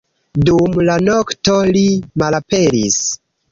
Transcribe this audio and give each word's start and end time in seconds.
Dum 0.47 0.79
la 0.87 0.95
nokto, 1.09 1.59
li 1.77 1.85
malaperis. 2.25 3.01